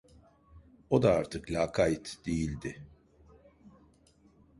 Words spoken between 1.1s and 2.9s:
artık lakayt değildi.